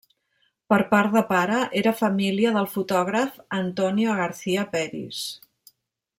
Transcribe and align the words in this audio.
Per 0.73 0.77
part 0.93 1.11
de 1.17 1.21
pare, 1.31 1.59
era 1.81 1.93
família 1.99 2.53
del 2.57 2.69
fotògraf 2.77 3.37
Antonio 3.59 4.17
Garcia 4.23 4.65
Peris. 4.75 5.21